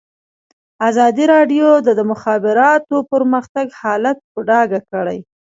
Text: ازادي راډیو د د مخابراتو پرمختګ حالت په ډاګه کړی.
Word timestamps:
ازادي 0.89 1.25
راډیو 1.33 1.69
د 1.85 1.87
د 1.99 2.01
مخابراتو 2.11 2.95
پرمختګ 3.11 3.67
حالت 3.81 4.17
په 4.31 4.39
ډاګه 4.49 4.79
کړی. 4.91 5.19